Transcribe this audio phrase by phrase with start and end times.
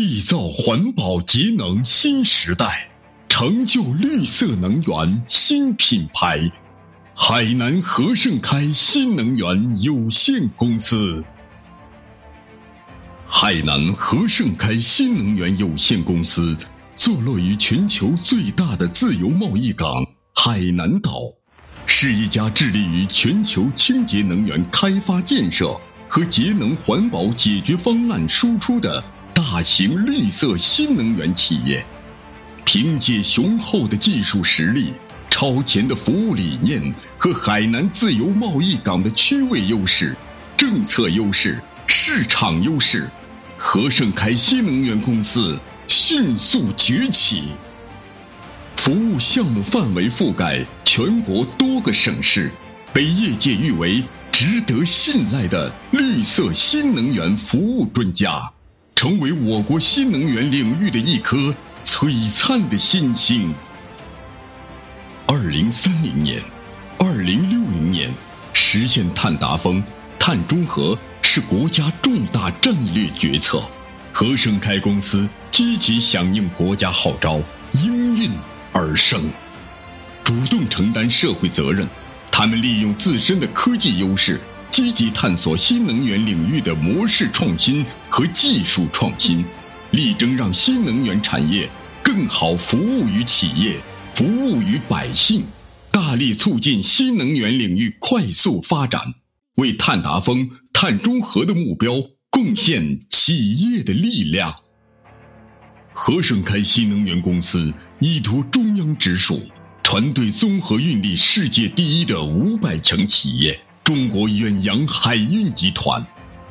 [0.00, 2.88] 缔造环保节能新时代，
[3.28, 6.38] 成就绿色能源新品牌。
[7.16, 11.24] 海南和盛开新能源有限公司。
[13.26, 16.56] 海南和盛开新能源有限公司
[16.94, 20.06] 坐落于全球最大的自由贸易港
[20.36, 21.22] 海南岛，
[21.86, 25.76] 是一家致力于全球清洁能源开发建设
[26.08, 29.02] 和节能环保解决方案输出的
[29.38, 31.86] 大型绿色新能源企业。
[32.64, 34.92] 凭借雄厚的技术实力、
[35.30, 40.16] 超前的服务理念和海南自由贸易港的区位优势、
[40.56, 43.08] 政策优势、市场优势。
[43.56, 47.44] 和盛开新能源公司迅速崛起，
[48.76, 52.50] 服务项目范围覆盖全国多个省市，
[52.92, 58.52] 被业界誉为值得信赖的绿色新能源服务专家，
[58.98, 63.54] 成为我国新能源领域的一颗璀璨的新星。
[65.24, 66.42] 二零三零年、
[66.98, 68.12] 二零六零年
[68.52, 69.80] 实现碳达峰、
[70.18, 70.98] 碳中和。
[71.22, 73.62] 是国家重大战略决策，
[74.12, 77.40] 和盛开公司积极响应国家号召，
[77.74, 78.32] 应运
[78.72, 79.20] 而生，
[80.24, 81.86] 主动承担社会责任。
[82.32, 84.40] 他们利用自身的科技优势，
[84.72, 87.84] 积极探索新能源领域的模式创新
[88.18, 89.44] 和技术创新，
[89.92, 91.70] 力争让新能源产业
[92.02, 93.80] 更好服务于企业、
[94.12, 95.44] 服务于百姓，
[95.92, 99.00] 大力促进新能源领域快速发展，
[99.54, 100.50] 为碳达峰。
[100.72, 101.92] 碳中和的目标，
[102.28, 104.52] 贡献企业的力量。
[105.92, 109.40] 和盛开新能源公司依托中央直属、
[109.84, 116.04] 团队综合运力世界第一的五百强企业中国远洋海运集团，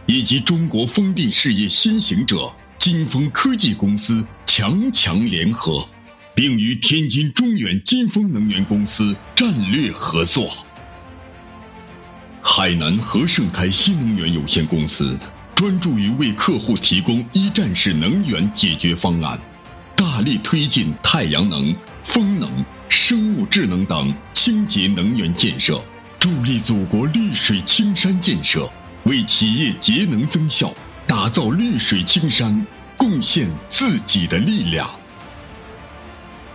[0.07, 5.87] 以及中国风电事业先行者金风科技公司强强联合，
[6.33, 10.49] 并与天津中远金风能源公司战略合作。
[12.41, 15.19] 海南和盛开新能源有限公司
[15.53, 19.37] 专注于为客户提供一站式能源解决方案，
[19.97, 25.83] 大力推进太阳能、风能、生物智能等清洁能源建设，
[26.17, 28.71] 助力祖国绿水青山建设，
[29.07, 30.73] 为企业节能增效、
[31.07, 32.65] 打造绿水青山
[32.97, 34.89] 贡献自己的力量。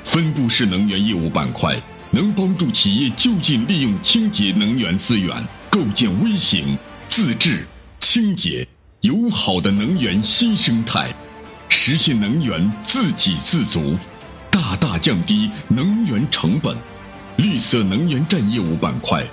[0.05, 1.77] 分布式能源业务板块
[2.11, 5.35] 能帮助企业就近利用清洁能源资源。
[5.71, 6.77] 构建微型、
[7.09, 7.67] 自制、
[7.99, 8.69] 清洁、
[9.01, 11.11] 友好的能源新生态，
[11.71, 13.97] 实现能源自给自足，
[14.51, 16.77] 大大降低能源成本。
[17.39, 19.25] 绿色能源站业务板块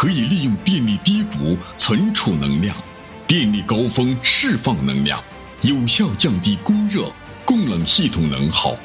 [0.00, 2.76] 可以利用电力低谷存储能量，
[3.26, 5.20] 电力高峰释放能量，
[5.62, 7.12] 有效降低供热、
[7.44, 8.76] 供冷系统能耗，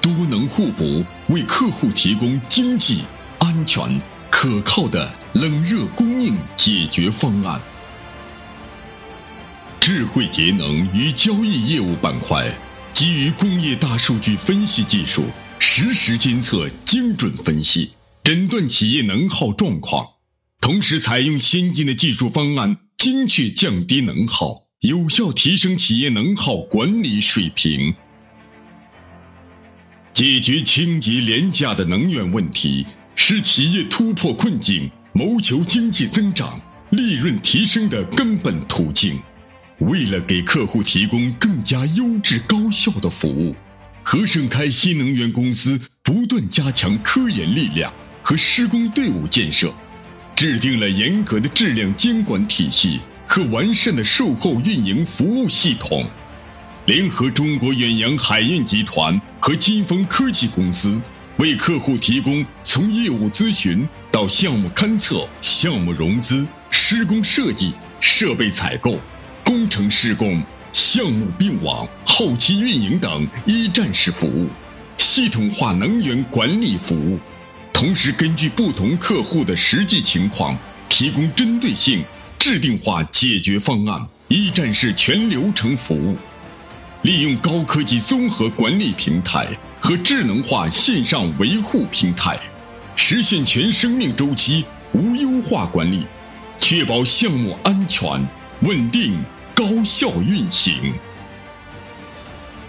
[0.00, 3.02] 多能互补，为客户提供经济、
[3.38, 4.00] 安全、
[4.30, 5.12] 可靠的。
[5.34, 7.60] 冷热供应解决方案，
[9.78, 12.50] 智慧节能与交易业务板块
[12.94, 15.24] 基于工业大数据分析技术，
[15.58, 17.92] 实时监测、精准分析、
[18.24, 20.06] 诊断企业能耗状况，
[20.62, 27.92] 同时采用先进的技术方案，精确降低能耗，有效提升企业能耗管理水平，
[30.14, 32.86] 解决清洁廉价的能源问题，
[33.16, 34.88] 使企业突破困境。
[35.14, 36.58] 谋求经济增长、
[36.90, 39.20] 利润提升的根本途径。
[39.80, 43.54] 为了给客户提供更加优质高效的服务，
[44.02, 49.74] 和盛开新能源公司不断加强科研力量和施工队伍建设，
[50.42, 52.98] 制定了严格的质量监管体系
[53.28, 56.04] 和完善的售后运营服务系统，
[56.86, 61.00] 联合中国远洋海运集团和金风科技公司。
[61.36, 68.98] 为客户提供从业务咨询到项目勘测、项目融资、施工设计、设备采购、
[69.44, 70.42] 工程施工、
[70.72, 74.48] 项目并网、后期运营等一站式服务，
[74.96, 77.16] 系统化能源管理服务。
[77.82, 80.56] 同时，根据不同客户的实际情况，
[80.88, 82.04] 提供针对性、
[82.38, 86.16] 制定化解决方案，一站式全流程服务。
[87.02, 89.48] 利用高科技综合管理平台。
[89.80, 92.38] 和智能化线上维护平台，
[92.94, 96.06] 实现全生命周期无优化管理，
[96.56, 98.08] 确保项目安全、
[98.60, 99.20] 稳定、
[99.56, 100.94] 高效运行。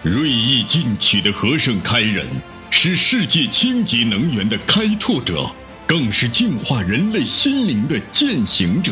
[0.02, 2.26] 锐意进取的和盛开人，
[2.76, 5.46] 是世界清洁能源的开拓者，
[5.88, 8.92] 更是净化人类心灵的践行者。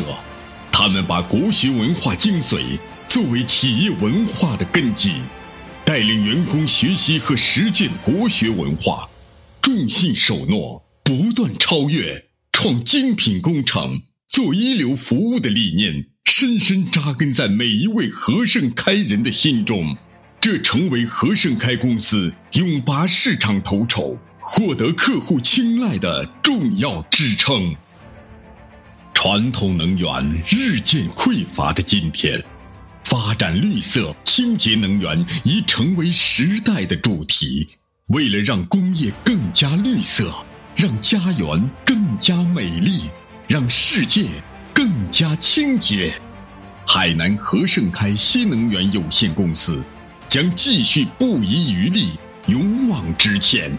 [0.70, 5.14] 他们把国学文化精髓作为企业文化的根基。
[5.84, 9.10] 带领员工学习和实践国学文化，
[9.60, 19.96] 重信守诺，不断超越，创精品工程，做一流服务的理念深深扎根在每一位和盛开人的心中，
[20.42, 27.76] 这成为和盛开公司勇拔市场头筹、获得客户青睐的重要支撑。
[29.14, 32.42] 传统能源日渐匮乏的今天，
[33.04, 37.68] 发展绿色清洁能源已成为时代的主题。
[38.08, 43.08] 为了让工业更加绿色，让家园更加美丽，
[43.46, 44.26] 让世界
[44.74, 46.12] 更加清洁，
[46.84, 49.84] 海南和盛开新能源有限公司
[50.32, 52.12] 将继续不遗余力、
[52.46, 53.70] 勇往直前，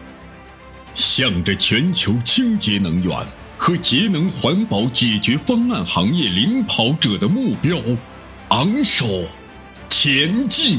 [0.94, 3.11] 向着全球清洁能源。
[3.57, 7.79] 和节能环保解决方案行业领跑者的目标，
[8.50, 9.23] 昂首
[9.89, 10.77] 前进。